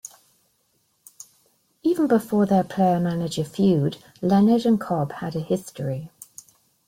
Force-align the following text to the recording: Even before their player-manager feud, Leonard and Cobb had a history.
Even 1.83 2.07
before 2.07 2.47
their 2.47 2.63
player-manager 2.63 3.43
feud, 3.43 4.03
Leonard 4.19 4.65
and 4.65 4.81
Cobb 4.81 5.11
had 5.11 5.35
a 5.35 5.39
history. 5.41 6.09